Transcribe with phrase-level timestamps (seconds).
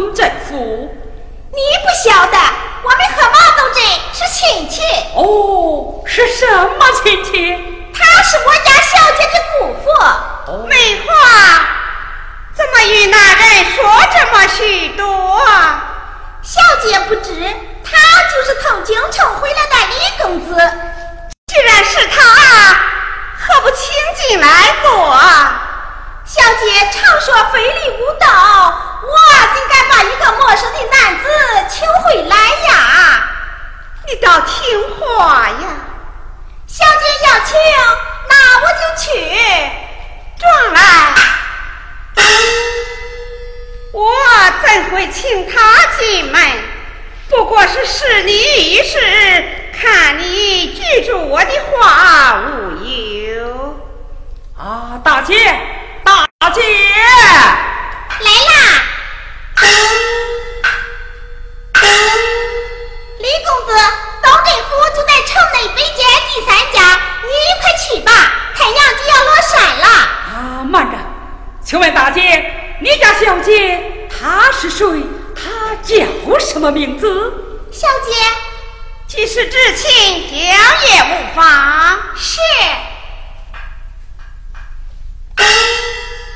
[0.00, 0.54] 到了总镇府？
[1.52, 2.38] 你不晓得，
[2.82, 3.82] 我们和王东镇
[4.14, 4.82] 是亲戚。
[5.14, 7.30] 哦，是什么亲戚？
[7.92, 9.90] 他是我家小姐的姑父。
[10.68, 11.12] 梅花，
[12.54, 13.82] 怎么与那人说
[14.12, 15.40] 这么许多？
[16.42, 17.32] 小姐不知，
[17.84, 17.96] 他
[18.30, 20.56] 就是从京城回来的李公子。
[21.46, 22.22] 既然是他，
[23.38, 23.78] 何不请
[24.16, 24.48] 进来
[24.82, 25.14] 坐？
[26.24, 29.16] 小姐常说非礼勿道，我
[29.54, 31.24] 怎敢把一个陌生的男子
[31.68, 32.36] 请回来
[32.68, 32.72] 呀？
[34.06, 35.54] 你倒听话呀！
[36.66, 37.56] 小姐要请，
[38.28, 39.04] 那我就去。
[40.38, 40.42] 转
[40.72, 40.80] 来，
[43.92, 44.00] 我
[44.62, 46.40] 怎会请他进门？
[47.28, 48.98] 不过是试你一事，
[49.80, 53.76] 看你记住我的话无忧。
[54.58, 55.58] 啊，大姐，
[56.04, 56.62] 大姐，
[58.22, 58.52] 来啦！
[63.18, 63.70] 李公子，
[64.22, 66.78] 东镇府就在城内北街第三家，
[67.22, 67.30] 你
[67.60, 68.10] 快去吧，
[68.54, 69.86] 太阳就要落山了。
[69.86, 70.96] 啊，慢着，
[71.64, 72.18] 请问大姐，
[72.80, 74.70] 你家小姐她是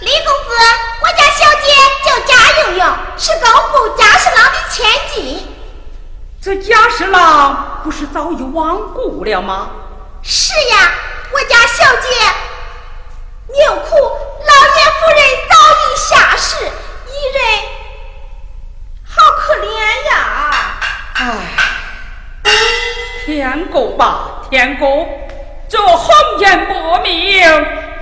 [0.04, 0.50] 李公子，
[1.00, 1.72] 我家小姐
[2.04, 2.34] 叫贾
[2.68, 2.84] 莹莹，
[3.16, 5.48] 是高部贾侍郎的千金。
[6.42, 9.70] 这贾侍郎不是早已亡故了吗？
[10.22, 10.92] 是呀，
[11.32, 12.08] 我家小姐
[13.48, 15.18] 命苦，老爷夫人
[15.48, 17.42] 早已下世，一人
[19.08, 19.66] 好可怜
[20.10, 20.50] 呀！
[21.14, 21.22] 唉，
[23.24, 25.08] 天公吧，天公，
[25.66, 27.42] 这红颜薄命，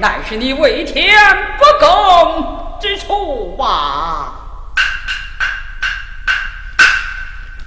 [0.03, 1.17] 乃是你为天
[1.59, 4.33] 不公之处吧？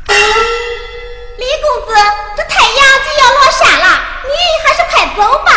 [0.05, 1.95] 李公子，
[2.35, 3.85] 这太阳就要落山了，
[4.25, 4.31] 你
[4.65, 5.49] 还是快走吧。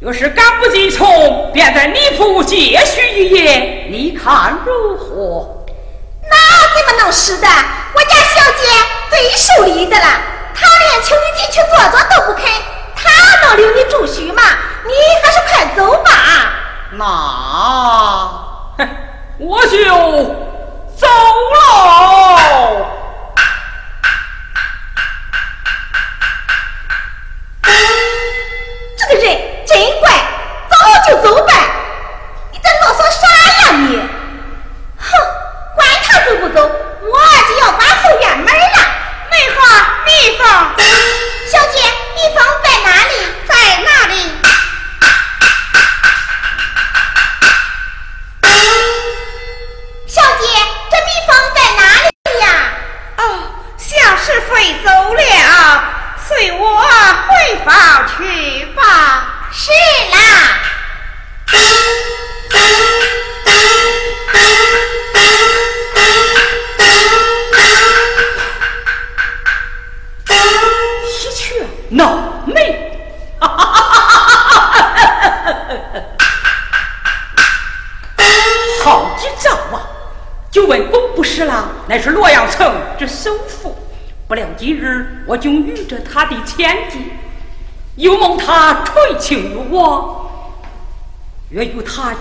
[0.00, 1.06] 若是赶不进城，
[1.52, 5.64] 便在你府借宿一夜，你看如何？
[6.28, 6.36] 那
[6.74, 7.46] 怎么能是的？
[7.94, 8.66] 我家小姐
[9.12, 10.06] 最受礼的了，
[10.54, 12.50] 他连请你进去坐坐都不肯，
[12.96, 14.42] 他能留你住宿吗？
[14.86, 14.92] 你
[15.22, 16.10] 还是快走吧。
[16.92, 17.04] 那，
[19.38, 19.76] 我就
[20.96, 21.06] 走
[21.52, 22.86] 喽。
[28.96, 30.10] 这个人真怪，
[30.70, 30.74] 早
[31.06, 31.52] 就走呗，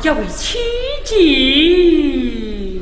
[0.04, 0.58] 要为妻
[1.06, 2.82] 姬。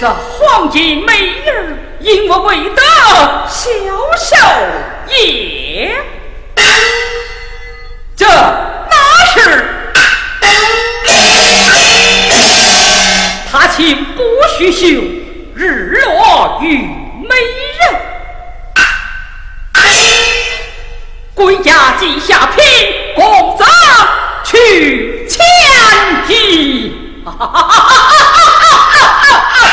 [0.00, 2.82] 这黄金美人因我未得
[3.48, 3.68] 消
[4.16, 4.36] 受
[5.12, 5.94] 也，
[8.16, 8.96] 这哪
[9.34, 9.66] 是？
[13.52, 14.22] 他请不
[14.56, 15.02] 许休，
[15.54, 16.78] 日落与
[17.28, 17.34] 美
[17.80, 18.00] 人，
[21.40, 22.62] 归家记下聘
[23.16, 23.64] 公子
[24.44, 25.42] 去前
[26.28, 26.92] 提。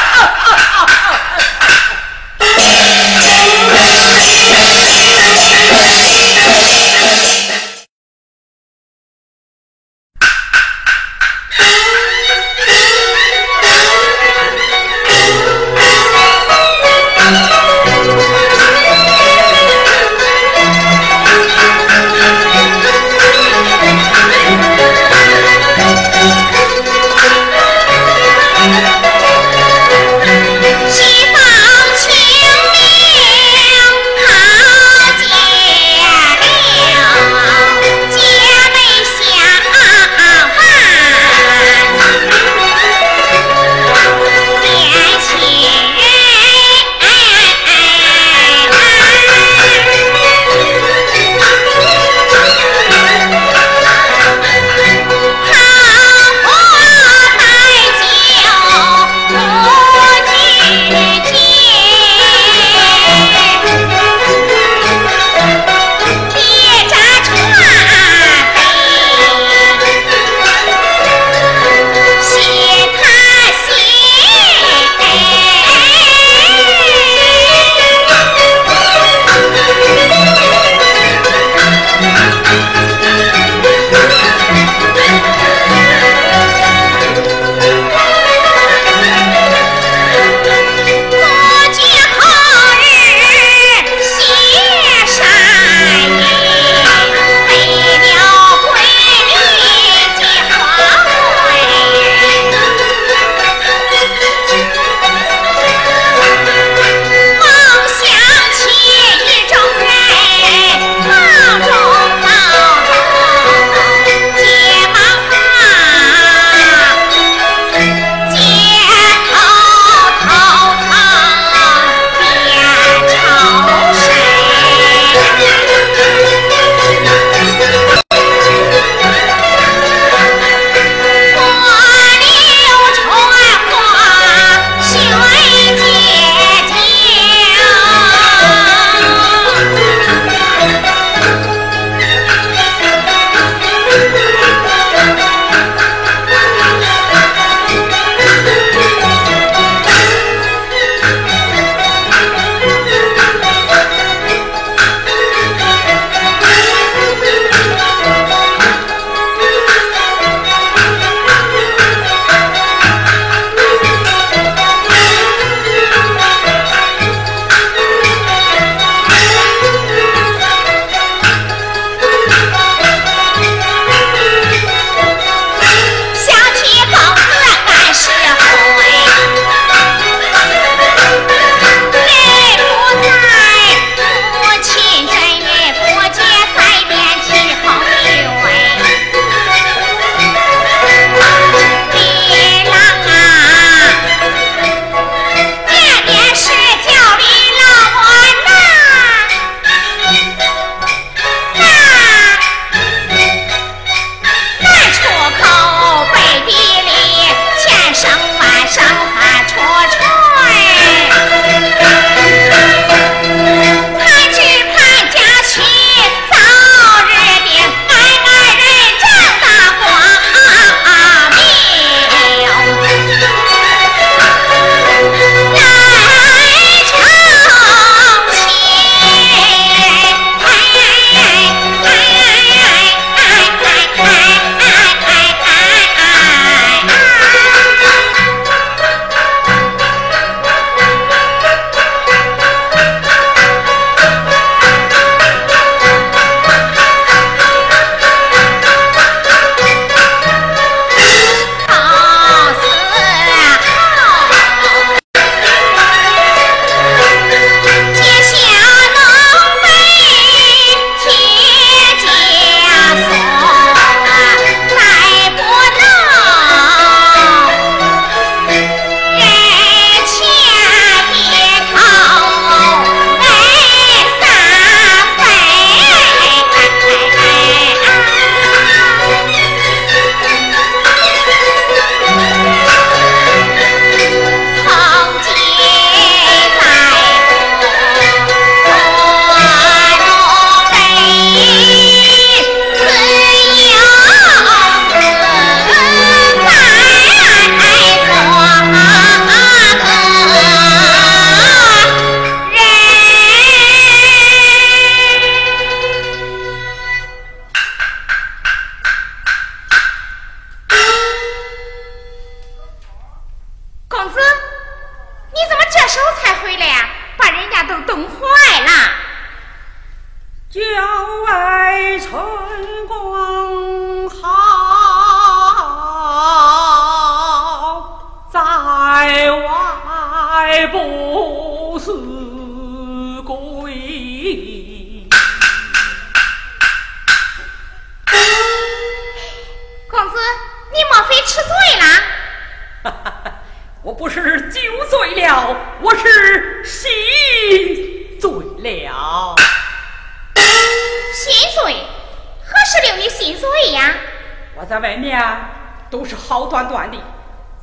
[355.89, 356.97] 都是好端端的，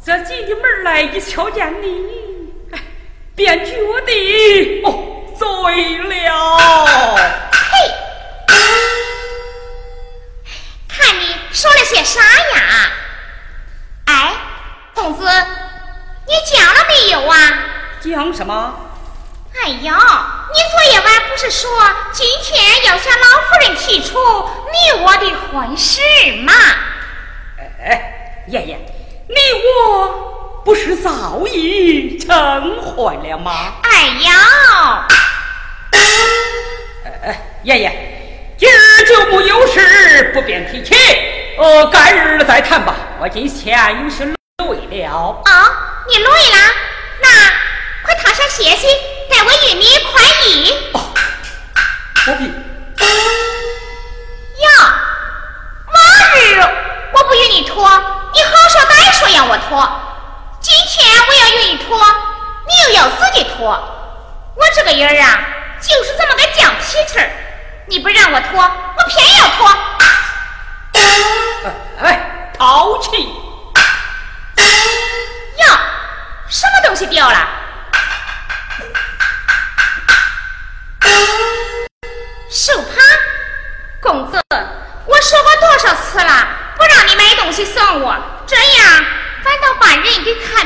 [0.04, 2.04] 这进的门来一瞧见你，
[2.72, 2.78] 哎，
[3.34, 3.72] 便觉
[4.06, 4.94] 得哦
[5.38, 6.58] 醉了。
[7.52, 7.90] 嘿，
[10.88, 12.90] 看你说了些啥呀？
[14.06, 14.32] 哎，
[14.94, 15.24] 公子，
[16.26, 17.36] 你讲了没有啊？
[18.00, 18.80] 讲什么？
[19.62, 21.70] 哎呦，你昨夜晚不是说
[22.12, 24.18] 今天要向老夫人提出
[24.72, 26.00] 你我的婚事
[26.42, 26.52] 吗？
[27.84, 28.78] 哎，爷爷，
[29.28, 33.74] 你我不是早已成婚了吗？
[33.82, 35.06] 哎呀，
[37.22, 37.92] 哎，爷爷，
[38.56, 40.94] 今儿就木有事，不便提起，
[41.58, 42.94] 呃，改日再谈吧。
[43.20, 44.24] 我今天有些
[44.90, 45.42] 累了。
[45.44, 45.52] 啊，
[46.08, 46.56] 你累了？
[47.20, 47.28] 那
[48.02, 48.86] 快躺下歇息。
[49.30, 50.72] 待我与你宽衣。
[52.24, 52.50] 不必。
[57.12, 57.88] 我不与你拖，
[58.32, 59.88] 你好说歹说让我拖。
[60.60, 61.96] 今天我要与你拖，
[62.66, 63.70] 你又要自己拖。
[64.56, 65.38] 我这个人啊，
[65.80, 67.30] 就是这么个犟脾气儿。
[67.86, 69.70] 你不让我拖，我偏要拖。
[72.02, 73.28] 哎，淘气！
[75.58, 75.80] 呀，
[76.48, 77.48] 什么东西掉了？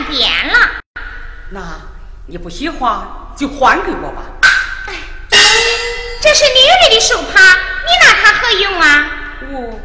[0.09, 0.59] 给看扁了。
[1.51, 1.61] 那
[2.27, 3.01] 你不喜欢
[3.37, 4.23] 就还给我吧。
[4.87, 4.94] 哎，
[6.21, 9.07] 这是女人的手帕，你拿它何用啊？
[9.51, 9.81] 我，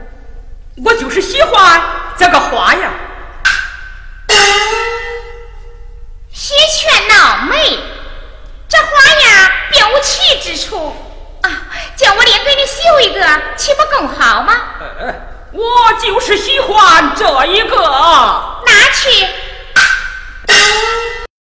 [0.86, 1.82] 我就是喜欢
[2.18, 2.92] 这个花样。
[6.32, 7.80] 喜鹊闹美，
[8.68, 8.88] 这花
[9.28, 10.96] 样别无奇之处。
[11.44, 11.50] 啊，
[11.96, 14.54] 叫我另给你绣一个，岂不更好吗？
[15.52, 19.26] 我就是喜欢这一个，拿去。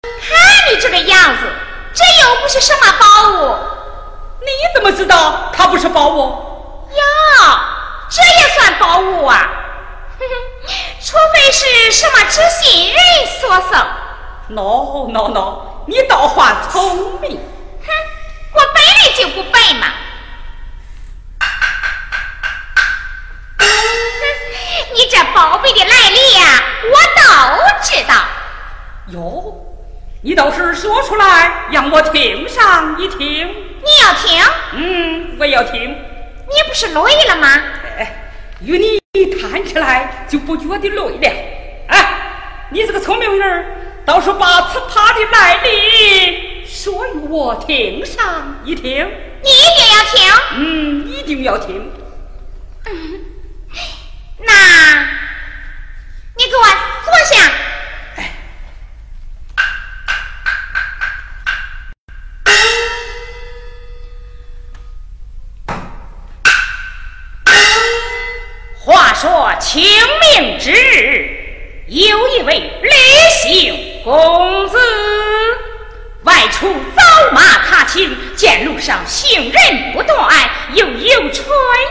[0.01, 1.41] 看你这个样子，
[1.93, 3.57] 这又不是什么宝物。
[4.41, 6.89] 你怎么知道它不是宝物？
[6.89, 7.01] 哟，
[8.09, 9.49] 这也算宝物啊！
[11.01, 12.97] 除非是什么知心人
[13.39, 13.71] 所送。
[14.49, 17.39] No no no，你倒话聪明。
[17.85, 17.87] 哼。
[18.53, 19.87] 我本来就不笨嘛！
[23.59, 23.65] 哼，
[24.93, 27.23] 你这宝贝的来历呀，我都
[27.81, 28.13] 知道。
[30.23, 33.19] 哟，你倒是说出来，让我听上一听。
[33.83, 34.41] 你要听？
[34.73, 35.81] 嗯，我要听。
[35.83, 37.47] 你不是累了吗？
[37.97, 38.31] 哎，
[38.61, 41.29] 与你谈起来就不觉得累了。
[41.89, 43.65] 哎，你这个聪明人，
[44.05, 46.65] 倒是把此帕的来历。
[46.65, 49.05] 说与我听上一听，
[49.43, 50.31] 你一定要听。
[50.55, 51.91] 嗯，一定要听。
[52.85, 53.19] 嗯
[54.39, 54.53] 那，
[56.37, 56.63] 你给我
[57.05, 57.51] 坐下。
[70.39, 71.29] 明之日，
[71.85, 72.89] 有一位李
[73.43, 74.79] 姓公子。
[76.23, 77.01] 外出走
[77.33, 80.33] 马踏青，见路上行人不断，
[80.73, 81.45] 又有春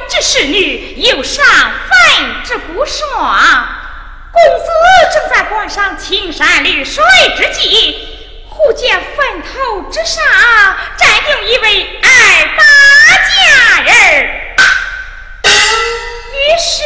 [0.08, 1.44] 之侍女，又上
[1.88, 2.98] 坟之孤孀。
[4.32, 4.66] 公子
[5.14, 7.04] 正在观赏青山绿水
[7.36, 8.08] 之际，
[8.48, 10.20] 忽见坟头之上
[10.96, 12.08] 站定一位二
[12.56, 12.64] 八
[13.28, 13.92] 佳人。
[16.32, 16.82] 于是，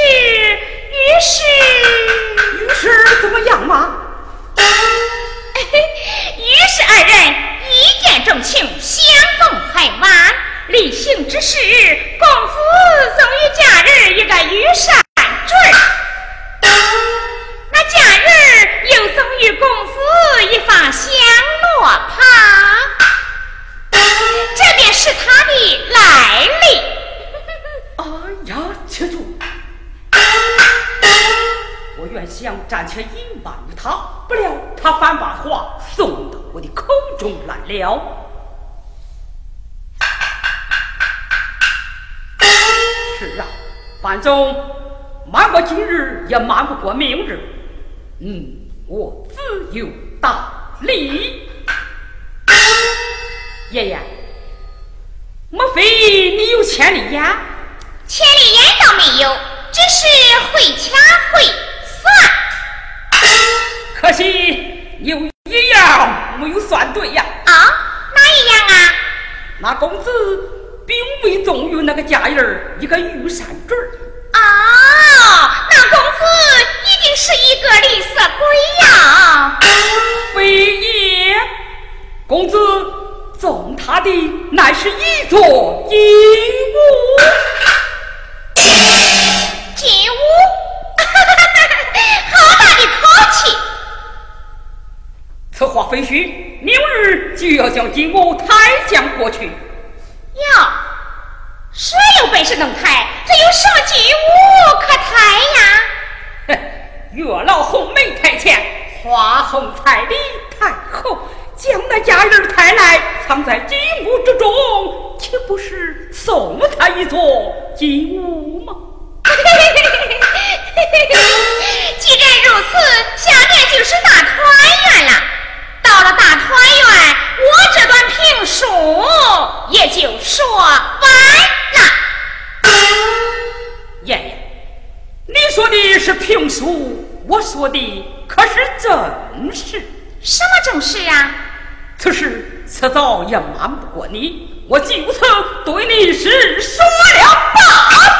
[143.28, 145.20] 也瞒不过你，我就此
[145.64, 148.18] 对你是说了吧。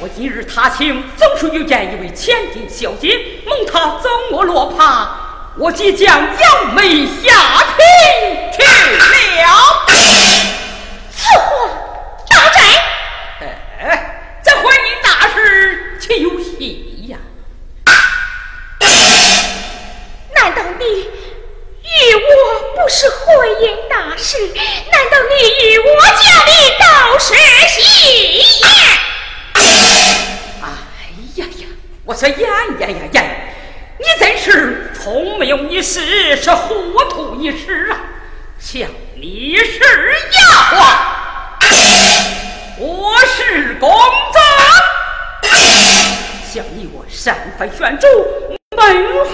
[0.00, 5.08] 我今日踏青，总是遇见一位千金小姐，蒙她赠，我落帕，
[5.56, 7.06] 我即将扬眉。
[7.22, 7.32] 下
[7.76, 9.87] 聘去了。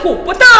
[0.05, 0.54] 捕不到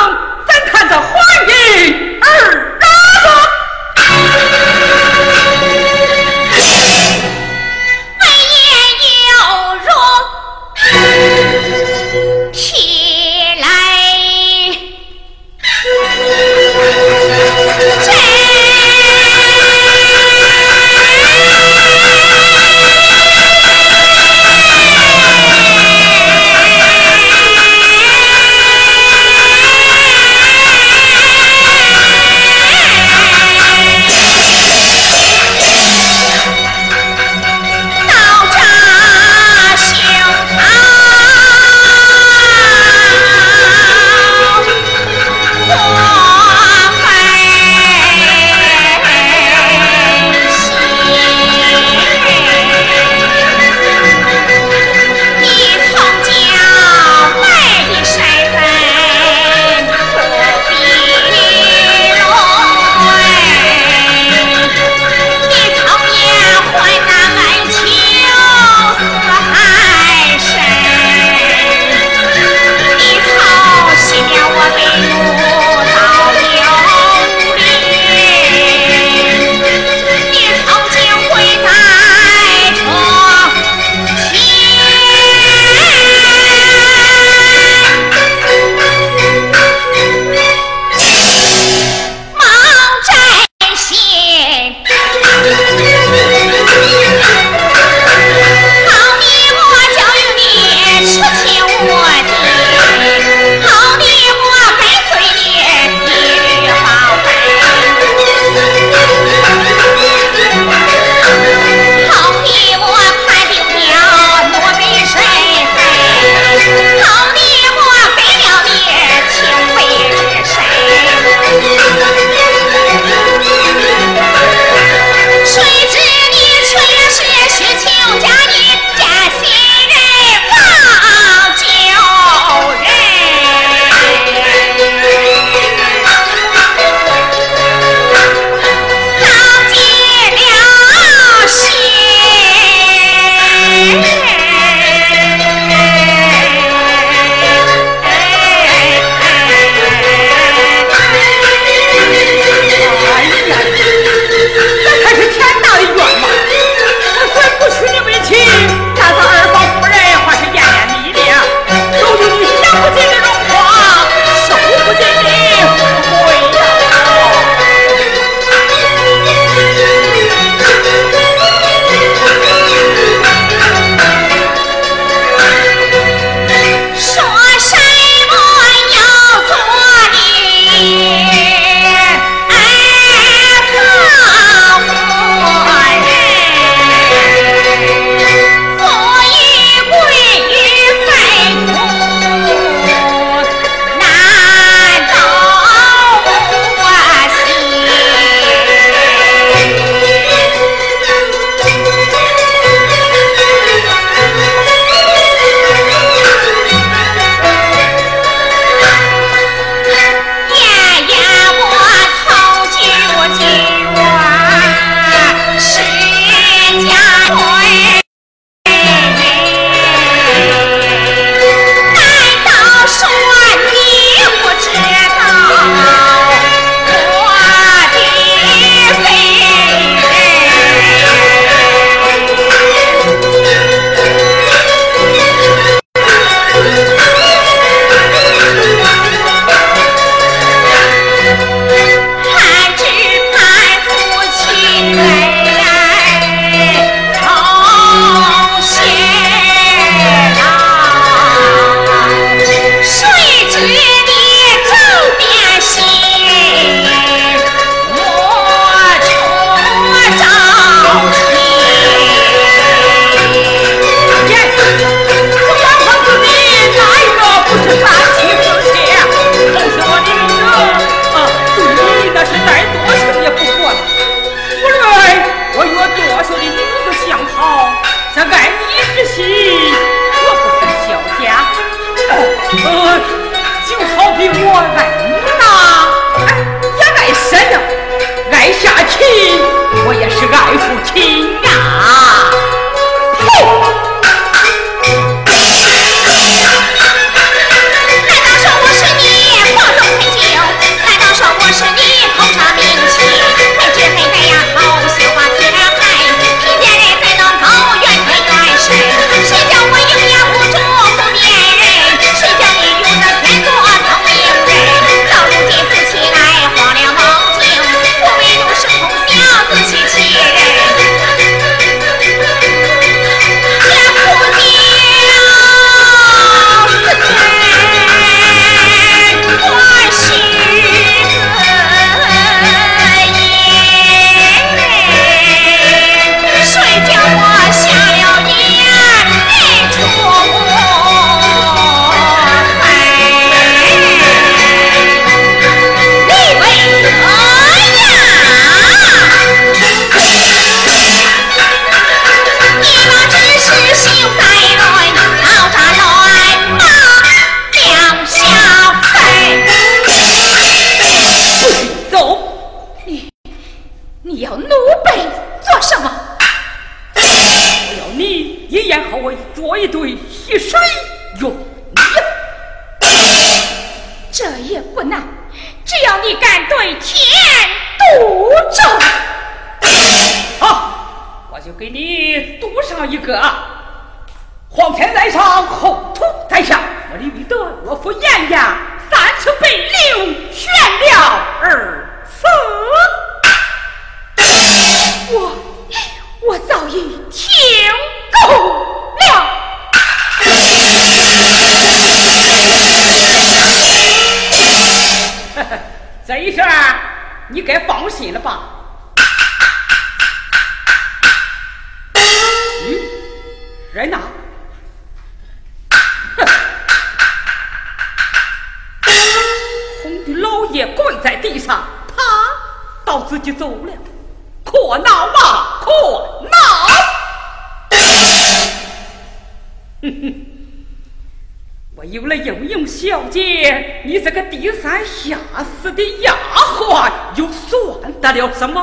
[438.05, 438.63] 得了什么？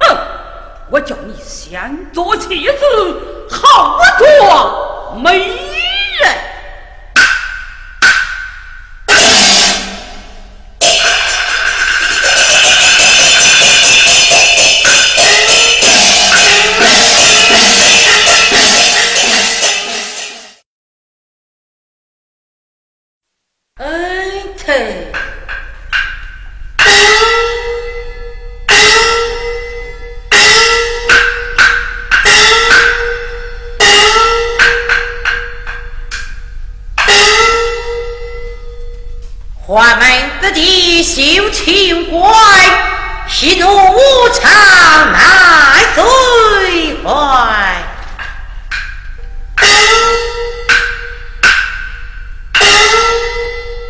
[0.00, 0.16] 哼！
[0.90, 2.60] 我叫你先做起
[40.50, 42.32] 门子弟秀清怪，
[43.28, 44.00] 喜怒无
[44.34, 47.76] 常奈最坏。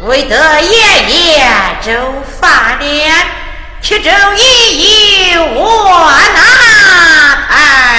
[0.03, 1.46] 为得爷爷
[1.83, 1.90] 周
[2.40, 3.14] 发脸，
[3.81, 7.89] 铁证一有我拿开。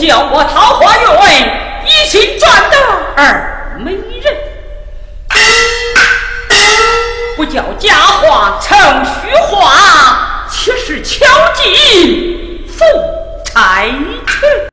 [0.00, 1.04] 叫我桃花运
[1.84, 2.76] 一心赚得
[3.16, 4.34] 二美人，
[7.36, 12.82] 不叫假话成虚话，岂是巧计负
[13.44, 13.84] 差
[14.26, 14.70] 池？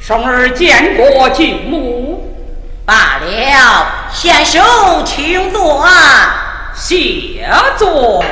[0.00, 2.32] 生儿见过舅母，
[2.84, 4.64] 罢了，先生
[5.04, 5.84] 请坐，
[6.76, 6.94] 下
[7.76, 8.24] 坐。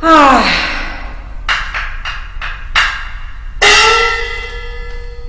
[0.00, 0.44] 唉，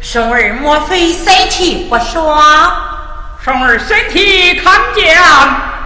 [0.02, 2.42] 生儿莫非身体不爽？
[3.44, 5.18] 生儿身体康健，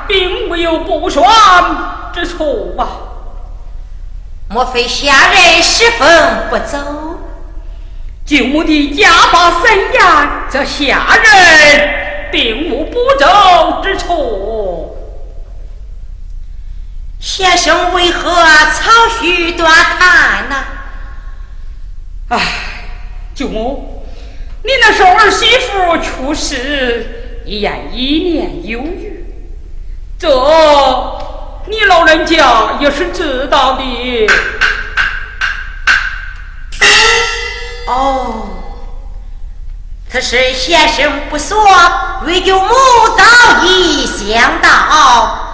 [0.08, 2.88] 并没有不爽之处啊？
[4.50, 6.78] 莫非下人侍奉不走？
[8.26, 10.02] 舅母的家法森严，
[10.50, 14.96] 这下人并无不走之处。
[17.20, 20.56] 先生为何草须短叹呢？
[22.30, 22.40] 唉，
[23.36, 24.08] 舅母，
[24.64, 29.26] 你那时候儿媳妇出事，一言一年有余，
[30.18, 30.30] 这
[31.68, 34.28] 你老人家也是知道的。
[37.88, 38.50] 哦，
[40.10, 41.58] 此事先生不说，
[42.26, 42.70] 为舅母
[43.18, 45.48] 早已想到。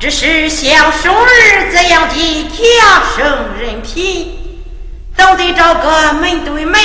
[0.00, 3.22] 只是像松儿这样的家生
[3.60, 4.34] 人品，
[5.14, 6.80] 总得找个门对门、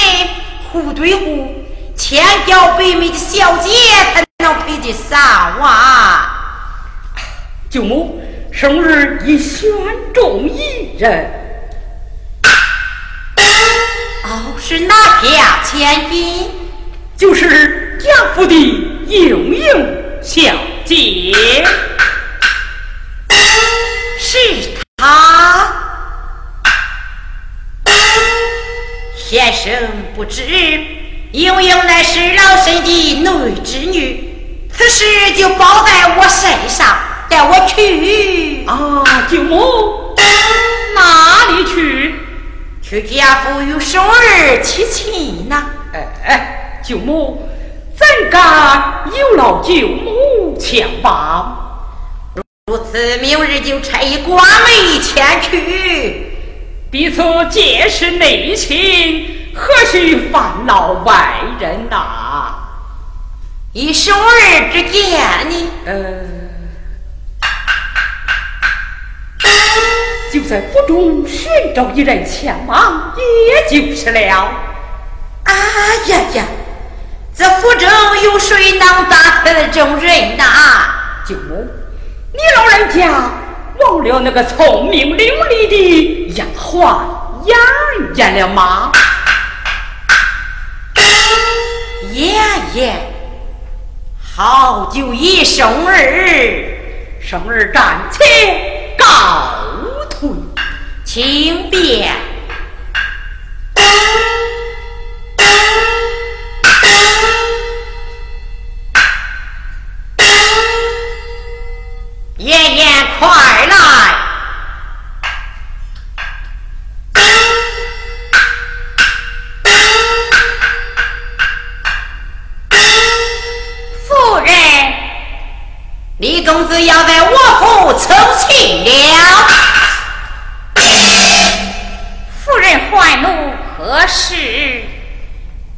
[0.70, 3.70] 户对户、千娇百媚的小姐
[4.14, 6.30] 才能配得上哇！
[7.70, 9.66] 舅母，生日已选
[10.14, 11.32] 中一人，
[14.26, 16.52] 哦，是哪家千金？
[17.16, 21.66] 就是家父的莹莹小姐。
[24.36, 25.74] 是他，
[29.16, 29.72] 先生
[30.14, 30.44] 不知，
[31.32, 36.98] 英英乃是老身的内侄女，此事就包在我身上，
[37.30, 38.66] 带我去。
[38.68, 40.14] 啊，舅母，
[40.96, 42.16] 哪里去？
[42.82, 45.66] 去家父与生儿提亲呢。
[46.26, 47.50] 哎，舅母，
[47.96, 51.62] 怎敢有劳舅母前往？
[52.68, 56.32] 如此，明日就差一寡媒前去，
[56.90, 62.56] 彼此皆是内亲，何须烦恼外人呐？
[63.72, 65.72] 以生儿之见呢？
[65.86, 65.94] 呃。
[70.34, 74.50] 就在府中寻找一人前往，也就是了。
[75.44, 75.54] 啊
[76.08, 76.44] 呀呀！
[77.38, 77.88] 这府中
[78.24, 80.44] 有谁能打这种人呐？
[81.28, 81.68] 舅母，
[82.38, 83.32] 你老人家
[83.80, 87.00] 忘了那个聪明伶俐的丫鬟
[87.46, 87.56] 丫
[88.16, 88.92] 丫了吗？
[92.12, 92.34] 爷
[92.74, 92.94] 爷，
[94.36, 96.78] 好久一生儿，
[97.22, 99.06] 生儿暂且告
[100.10, 100.30] 退。
[101.06, 102.12] 请便，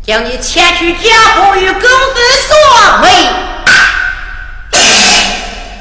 [0.08, 1.90] 叫你前去贾府与公子
[2.48, 2.56] 说
[3.04, 3.28] 媒，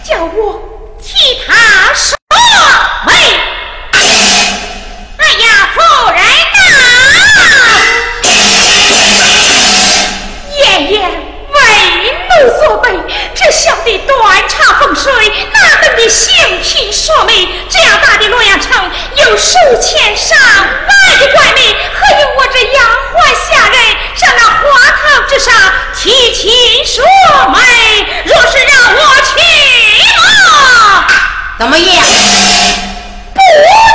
[0.02, 0.60] 叫我
[1.00, 1.54] 替他
[1.94, 2.18] 说
[3.06, 3.12] 媒。
[3.92, 4.00] 哎
[5.38, 5.78] 呀，夫
[6.10, 6.20] 人
[6.56, 6.58] 呐，
[10.58, 10.60] 爷
[10.90, 11.60] 爷为
[12.26, 12.90] 奴所背，
[13.32, 15.12] 这小弟端茶奉水，
[15.52, 17.48] 哪能的行聘说媒？
[17.70, 20.16] 这样大的洛阳城，有数千
[31.58, 32.04] 怎么样？
[33.32, 33.40] 不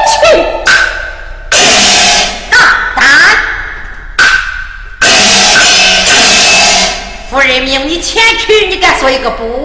[0.09, 0.16] 去。
[2.49, 2.57] 大
[2.95, 3.03] 胆！
[7.30, 9.61] 夫人命你前去，你敢说一个不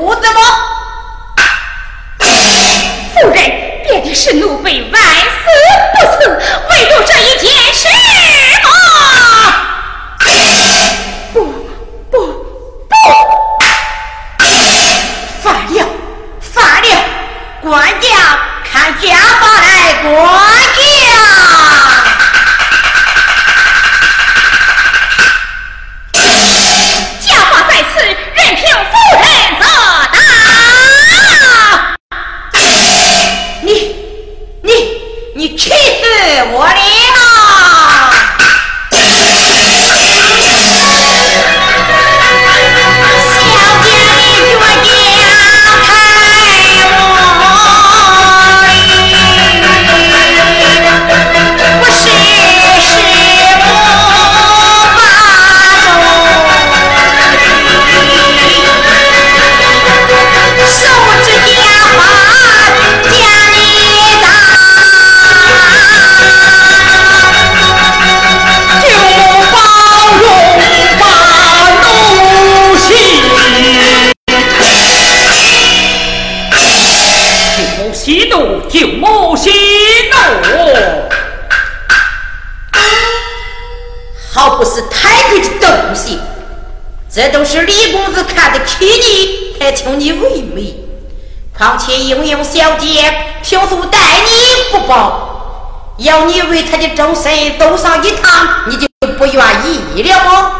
[91.87, 100.53] 且英英小姐平素待你不薄，要你为她的周身走上一趟，你就不愿意了吗？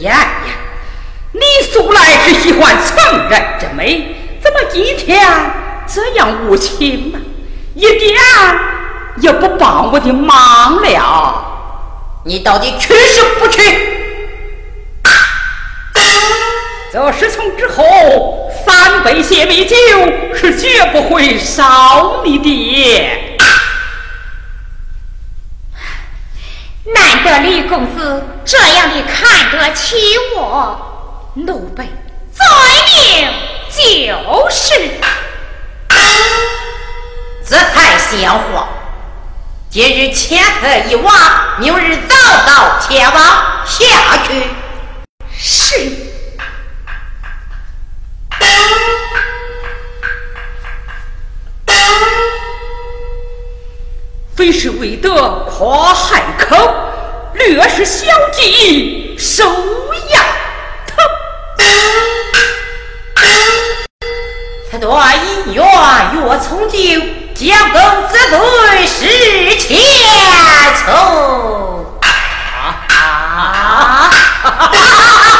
[0.00, 0.18] 呀呀，
[1.32, 5.20] 你素来是喜欢成人之美，怎么今天
[5.86, 7.18] 这样无情呢？
[7.74, 8.14] 一点。
[9.18, 11.44] 也不帮我的忙了，
[12.24, 13.60] 你到底去是不去？
[16.90, 19.76] 这事从之后三杯谢米酒
[20.34, 23.08] 是绝不会少你的。
[26.94, 29.96] 难得李公子这样的看得起
[30.36, 31.84] 我，奴婢
[32.34, 32.44] 遵
[32.86, 33.28] 命
[33.70, 34.90] 就是。
[37.48, 38.68] 这太像话。
[39.70, 41.14] 今日前客一往，
[41.58, 43.16] 明日早早前往
[43.66, 44.48] 下去。
[45.36, 45.91] 是。
[54.34, 56.56] 非是为得夸海口，
[57.34, 59.44] 略是小计收
[60.10, 60.20] 牙
[60.86, 60.96] 头。
[64.70, 65.62] 此段姻缘
[66.14, 69.06] 若从今，将等这对是
[69.60, 69.78] 前
[70.84, 71.96] 仇。
[72.00, 72.08] 啊
[72.48, 72.96] 啊啊
[74.42, 75.31] 啊啊